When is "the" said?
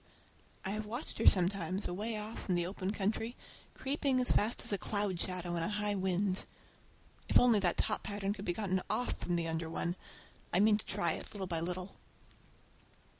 2.55-2.65, 9.35-9.47